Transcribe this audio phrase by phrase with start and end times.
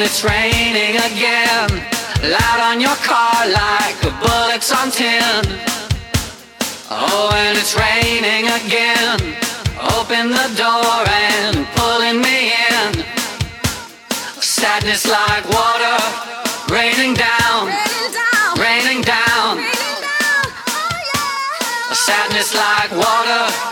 [0.00, 1.68] and it's raining again.
[2.22, 5.44] Loud on your car like the bullets on tin.
[6.90, 9.20] Oh, and it's raining again.
[9.98, 13.04] Open the door and pulling me in.
[14.40, 15.98] Sadness like water
[16.72, 17.66] raining down,
[18.56, 19.60] raining down.
[21.88, 23.69] Oh, Sadness like water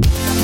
[0.00, 0.37] Ciao.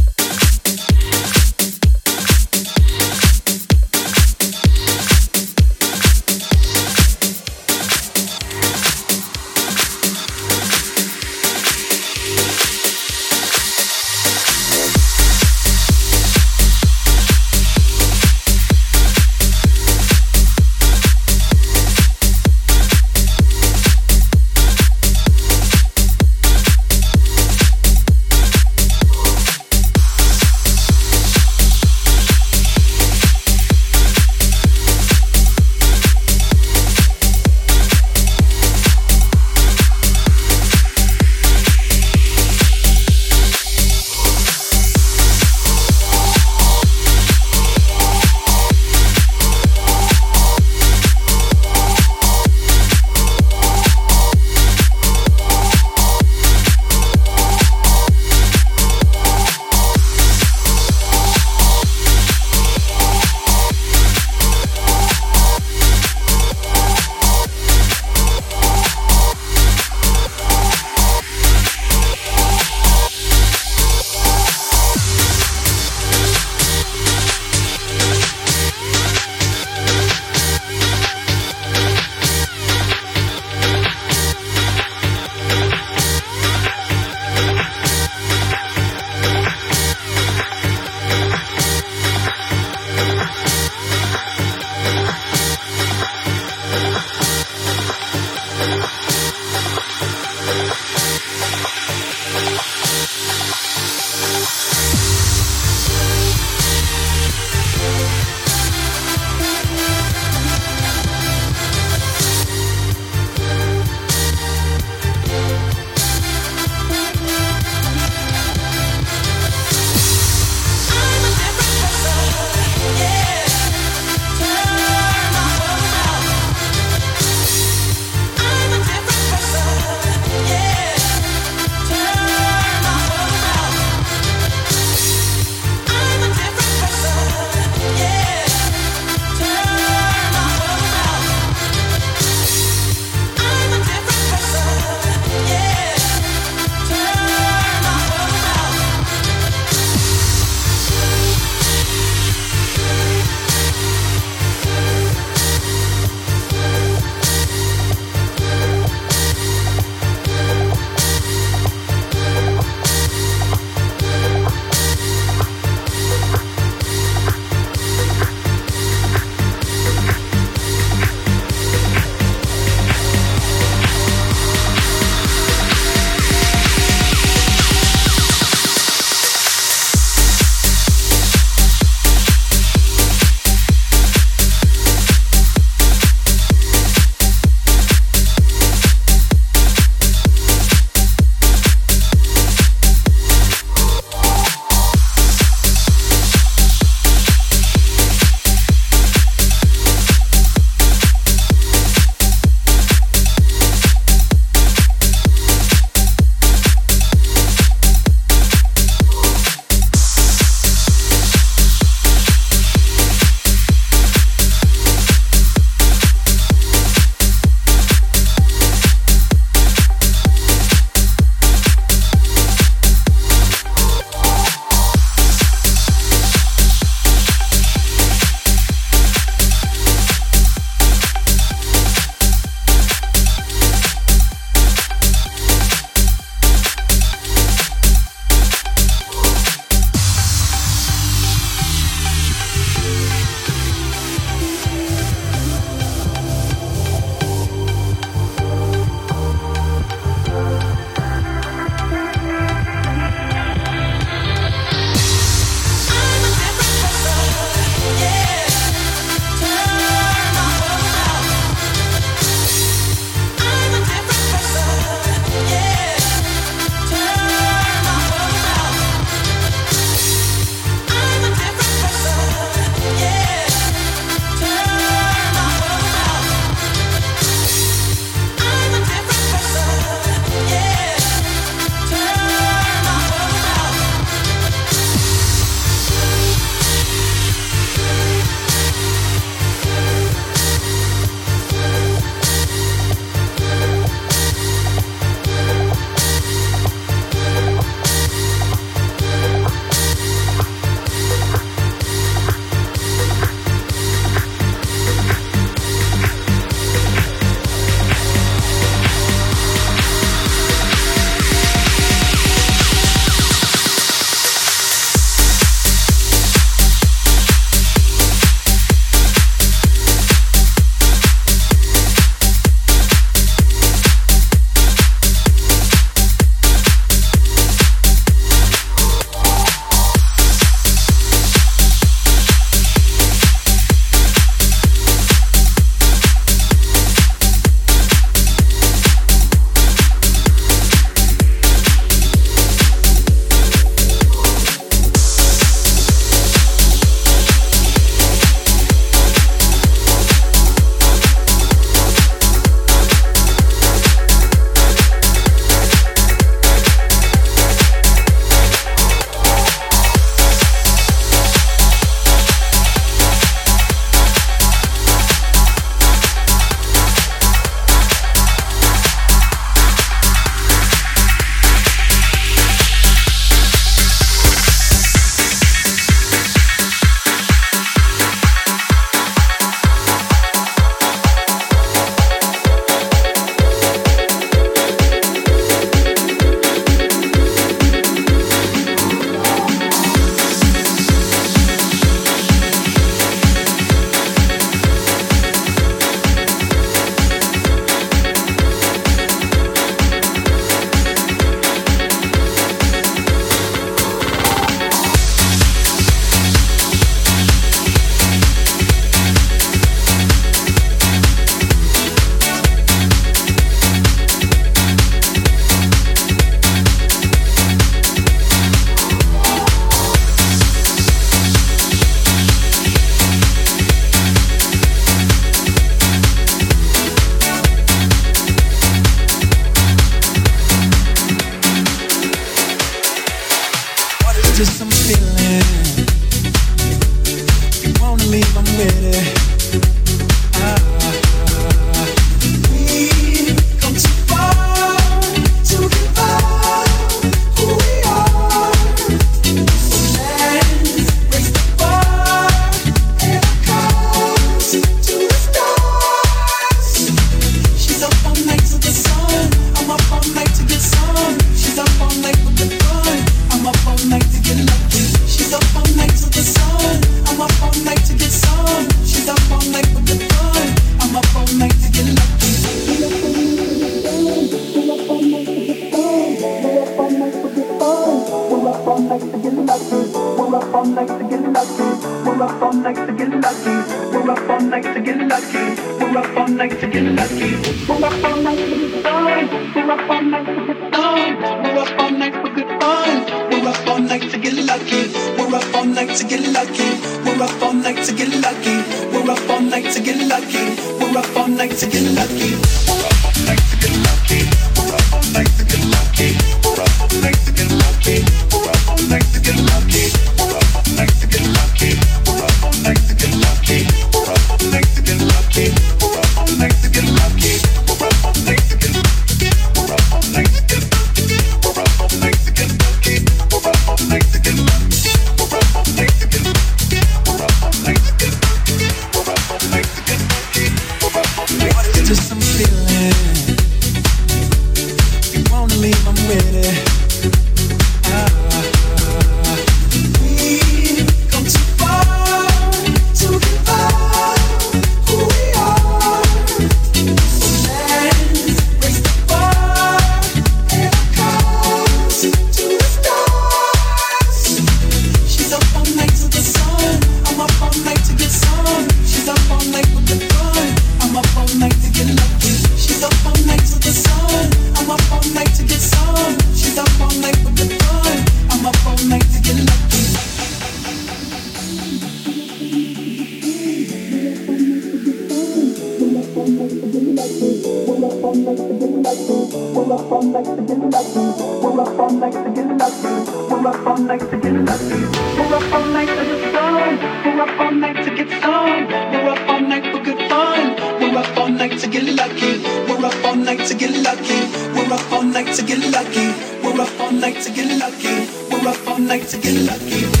[579.61, 580.95] We'll have fun like the killer like.
[580.95, 582.83] We'll have fun like the killer like.
[583.29, 584.89] We'll have fun like the killer like you.
[585.17, 586.79] We'll have fun like the sun.
[587.05, 588.67] We'll have fun like to get some.
[588.91, 590.55] We'll have fun like for good fun.
[590.79, 592.41] We'll have fun like to get lucky.
[592.67, 594.19] We're up all night to get lucky.
[594.55, 596.07] We're up all night to get lucky.
[596.41, 598.09] We'll have fun like to get lucky.
[598.31, 600.00] We'll have fun like to get lucky.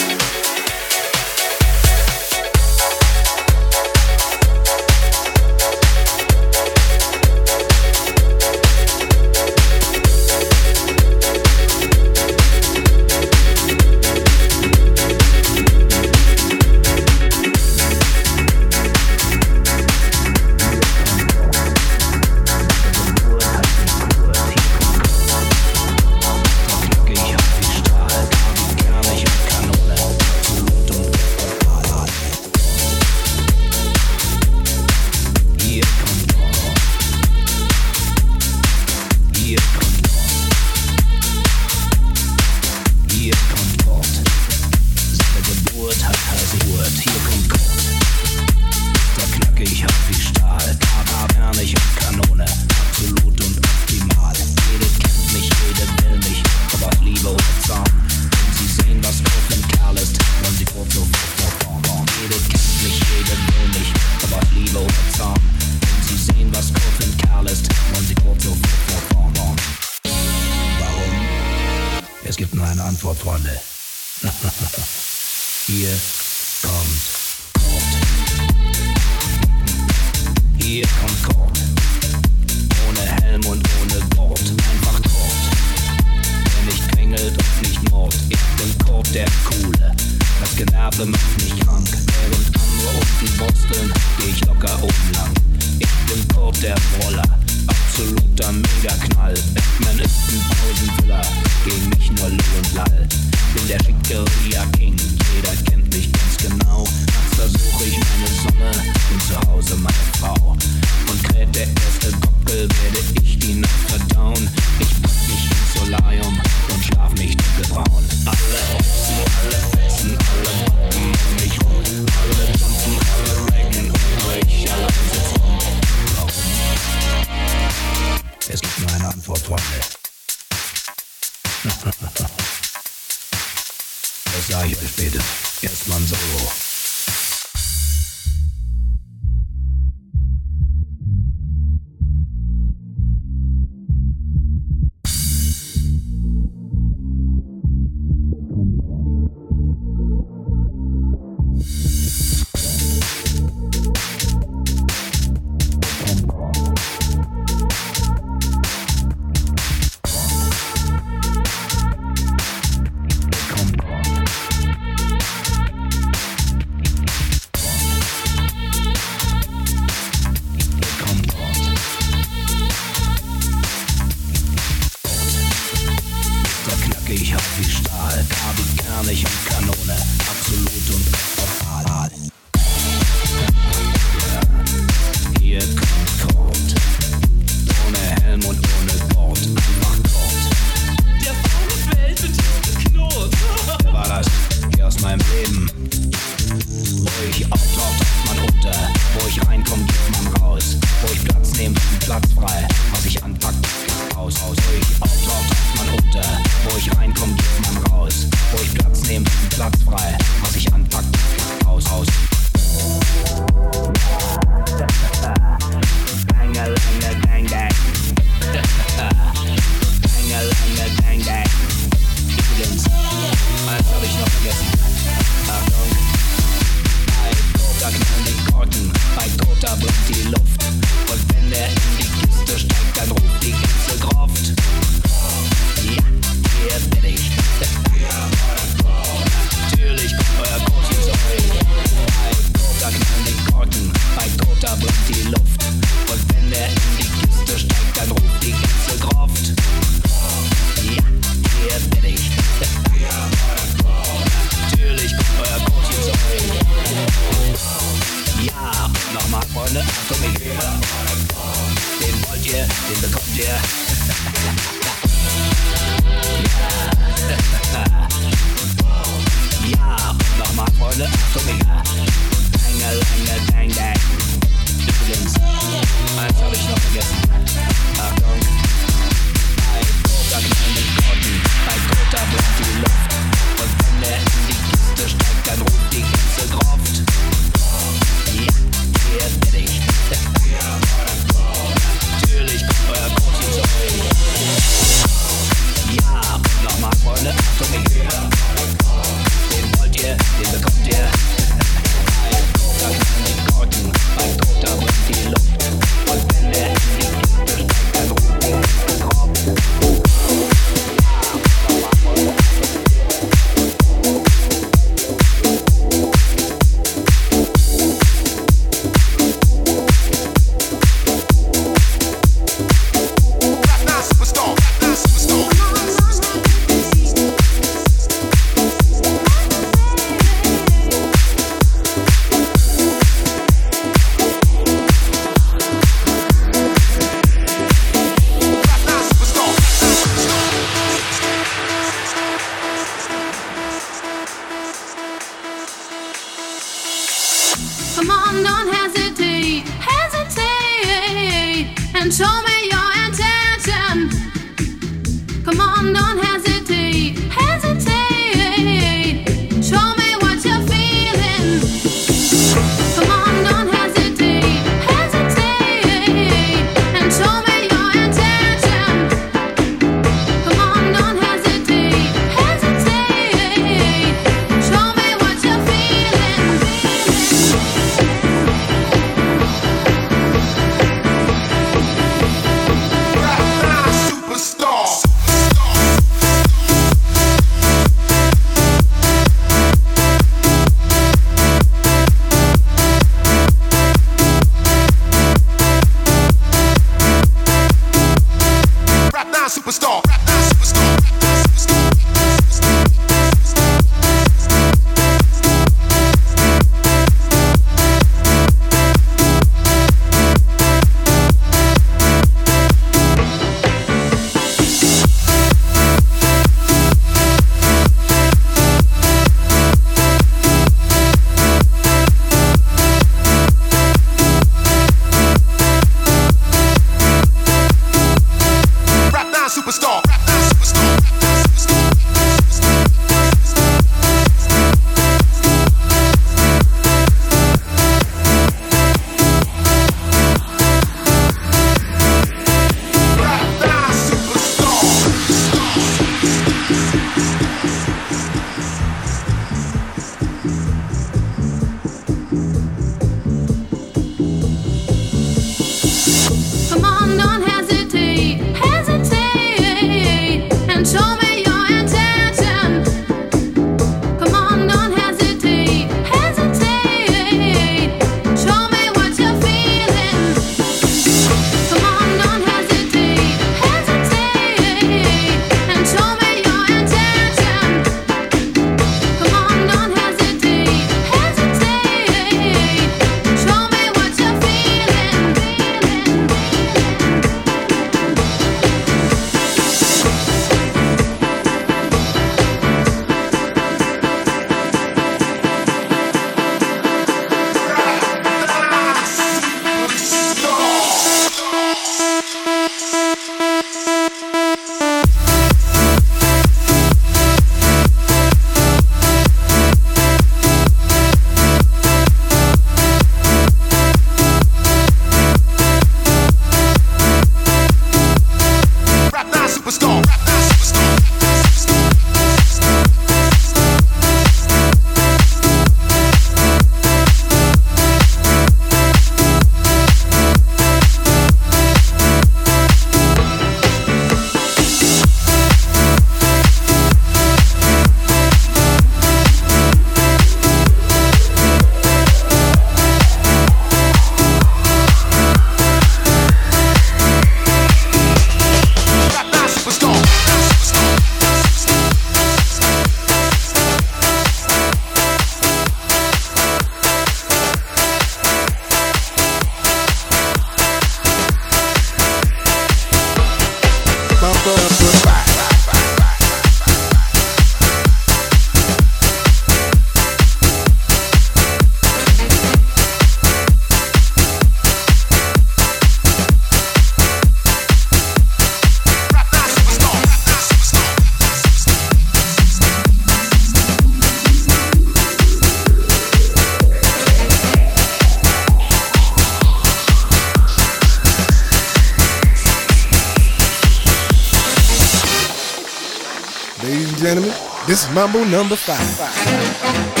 [597.93, 598.77] Mambo number five.
[598.97, 600.00] five.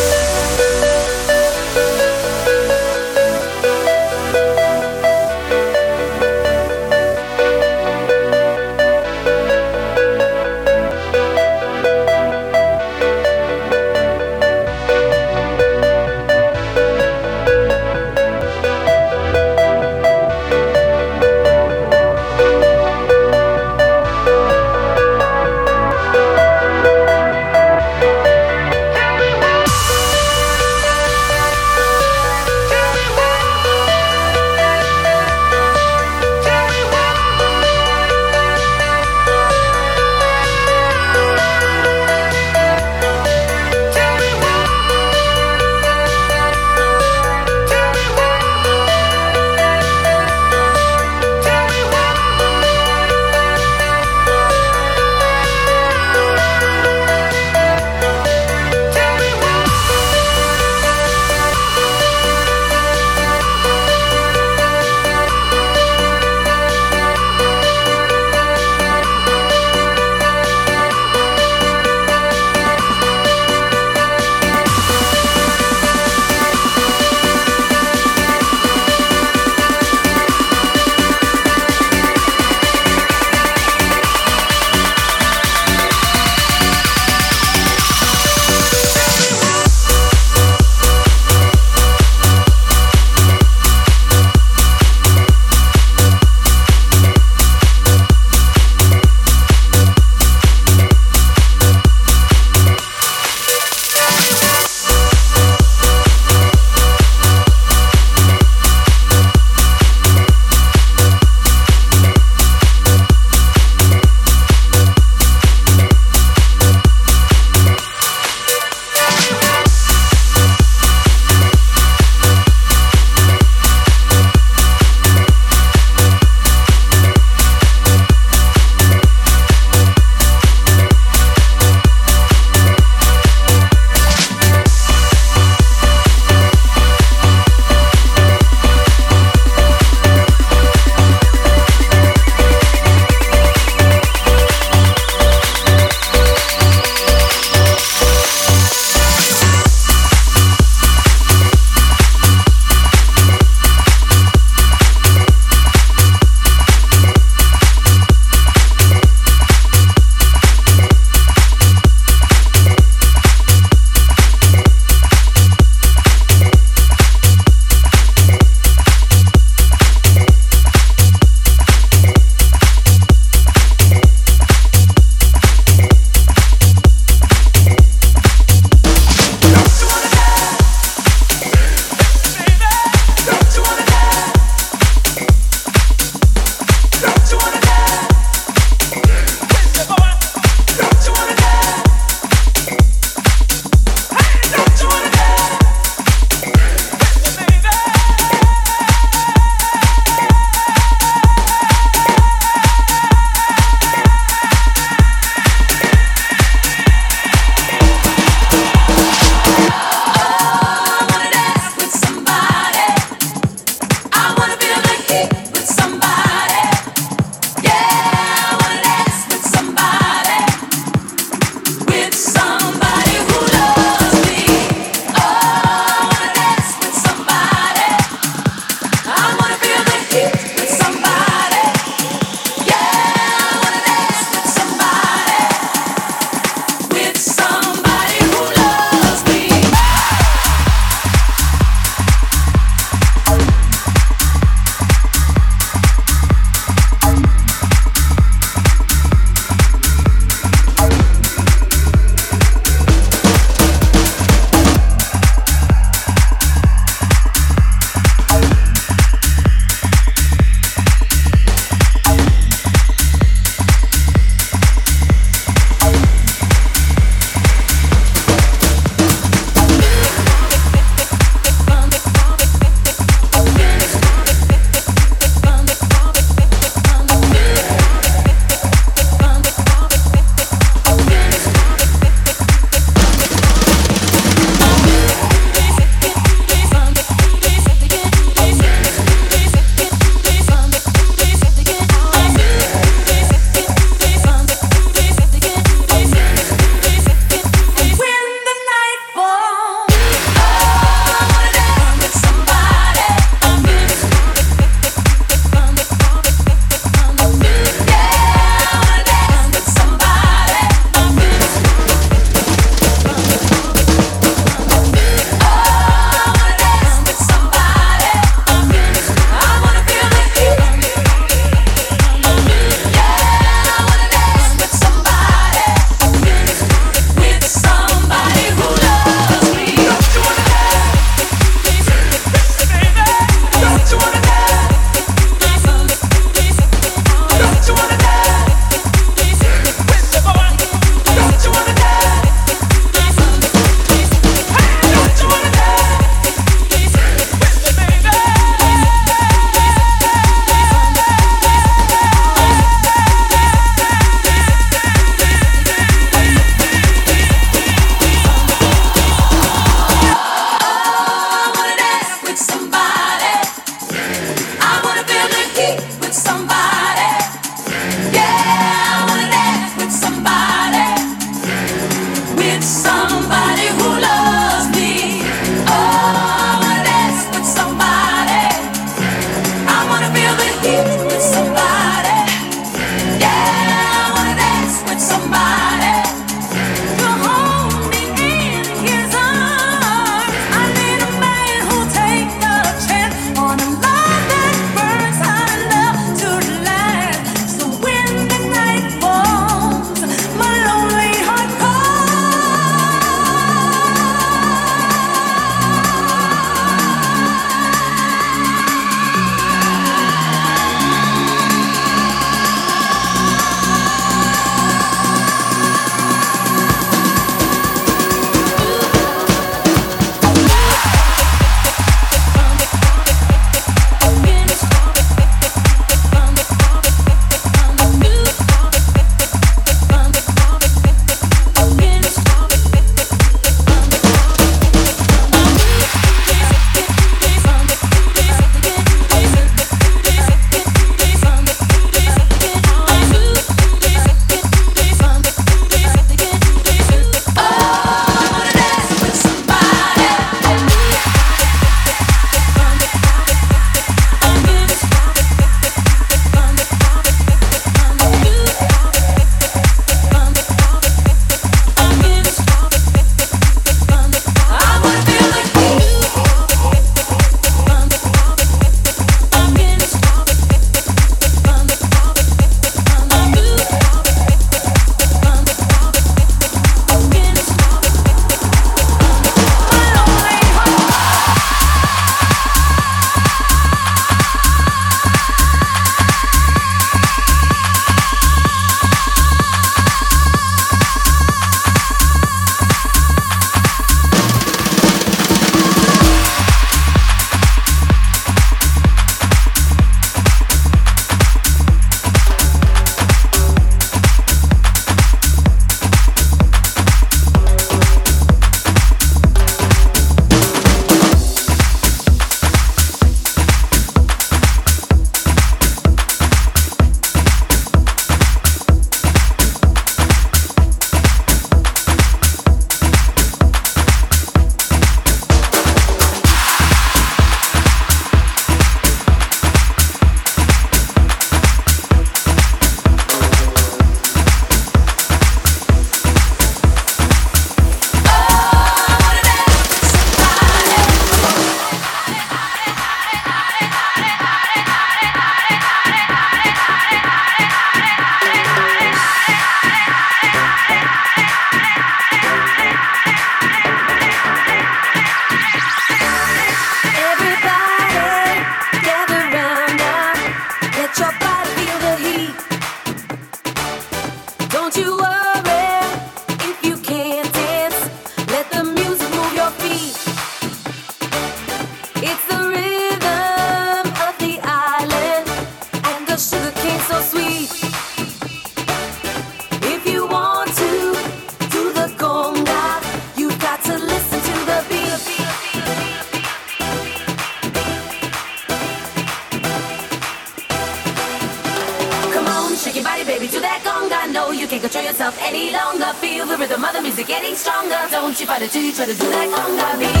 [598.85, 600.00] To do that conga beat.